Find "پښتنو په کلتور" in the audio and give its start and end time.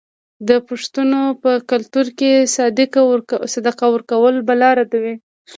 0.67-2.07